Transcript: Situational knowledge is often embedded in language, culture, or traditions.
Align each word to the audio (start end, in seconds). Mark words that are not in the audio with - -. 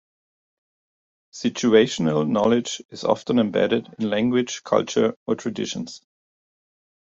Situational 1.31 2.27
knowledge 2.27 2.81
is 2.89 3.03
often 3.03 3.37
embedded 3.37 3.87
in 3.99 4.09
language, 4.09 4.63
culture, 4.63 5.15
or 5.27 5.35
traditions. 5.35 6.01